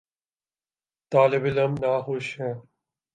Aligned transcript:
طالب 1.11 1.45
علم 1.45 1.73
ناخوش 1.73 2.41
ہیں۔ 2.41 2.53